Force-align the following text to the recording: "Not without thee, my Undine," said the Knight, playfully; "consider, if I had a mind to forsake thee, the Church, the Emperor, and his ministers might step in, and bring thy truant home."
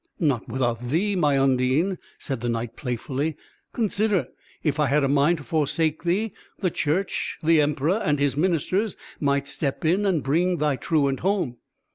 "Not 0.19 0.47
without 0.49 0.89
thee, 0.89 1.15
my 1.15 1.37
Undine," 1.37 1.99
said 2.17 2.41
the 2.41 2.49
Knight, 2.49 2.75
playfully; 2.75 3.37
"consider, 3.71 4.29
if 4.63 4.79
I 4.79 4.87
had 4.87 5.03
a 5.03 5.07
mind 5.07 5.37
to 5.37 5.43
forsake 5.43 6.01
thee, 6.01 6.33
the 6.57 6.71
Church, 6.71 7.37
the 7.43 7.61
Emperor, 7.61 8.01
and 8.03 8.17
his 8.17 8.35
ministers 8.35 8.97
might 9.19 9.45
step 9.45 9.85
in, 9.85 10.07
and 10.07 10.23
bring 10.23 10.57
thy 10.57 10.75
truant 10.75 11.19
home." 11.19 11.57